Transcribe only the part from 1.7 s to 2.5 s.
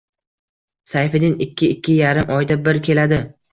ikki yarim